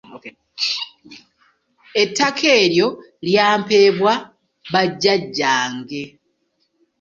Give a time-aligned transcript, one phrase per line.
[2.01, 2.87] Ettaka eryo
[3.27, 4.13] lyampeebwa
[4.71, 6.03] bajjajjange.